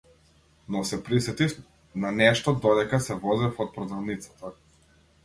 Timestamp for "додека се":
2.63-3.19